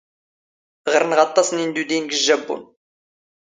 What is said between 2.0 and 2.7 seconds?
ⴳ ⵊⵊⴰⴱⴱⵓⵏ.